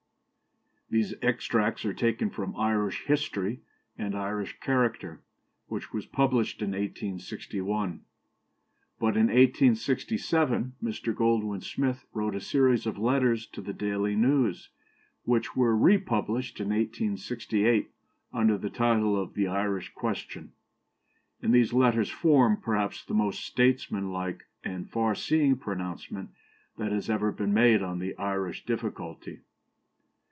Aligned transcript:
"These 0.91 1.13
extracts 1.21 1.85
are 1.85 1.93
taken 1.93 2.29
from 2.29 2.53
Irish 2.57 3.05
History 3.05 3.61
and 3.97 4.13
Irish 4.13 4.59
Character, 4.59 5.21
which 5.67 5.93
was 5.93 6.05
published 6.05 6.61
in 6.61 6.71
1861. 6.71 8.01
But 8.99 9.15
in 9.15 9.27
1867 9.27 10.73
Mr. 10.83 11.15
Goldwin 11.15 11.61
Smith 11.63 12.03
wrote 12.11 12.35
a 12.35 12.41
series 12.41 12.85
of 12.85 12.97
letters 12.97 13.47
to 13.53 13.61
the 13.61 13.71
Daily 13.71 14.17
News, 14.17 14.67
which 15.23 15.55
were 15.55 15.77
republished 15.77 16.59
in 16.59 16.71
1868 16.71 17.89
under 18.33 18.57
the 18.57 18.69
title 18.69 19.15
of 19.17 19.33
The 19.33 19.47
Irish 19.47 19.93
Question; 19.93 20.51
and 21.41 21.53
these 21.53 21.71
letters 21.71 22.09
form, 22.09 22.57
perhaps, 22.57 23.05
the 23.05 23.13
most 23.13 23.45
statesmanlike 23.45 24.43
and 24.61 24.89
far 24.89 25.15
seeing 25.15 25.55
pronouncement 25.55 26.31
that 26.77 26.91
has 26.91 27.09
ever 27.09 27.31
been 27.31 27.53
made 27.53 27.81
on 27.81 27.99
the 27.99 28.13
Irish 28.17 28.65
difficulty. 28.65 29.39